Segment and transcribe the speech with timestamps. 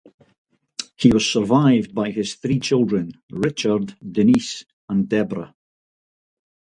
[0.97, 5.53] He was survived by his three children, Richard, Denise and Debra.